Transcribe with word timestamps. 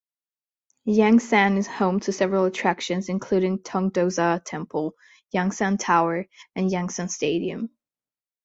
Yangsan 0.87 1.57
is 1.57 1.67
home 1.67 1.99
to 1.99 2.11
several 2.11 2.45
attractions, 2.45 3.07
including 3.07 3.59
Tongdosa 3.59 4.43
Temple, 4.43 4.95
Yangsan 5.31 5.77
Tower, 5.77 6.25
and 6.55 6.71
Yangsan 6.71 7.07
Stadium. 7.07 7.69